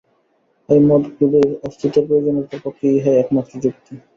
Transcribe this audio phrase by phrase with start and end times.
[0.69, 3.93] এই মতগুলির অস্তিত্বের প্রয়োজনীয়তার পক্ষে ইহাই একমাত্র যুক্তি।